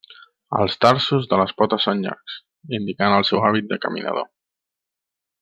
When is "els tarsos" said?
0.59-1.27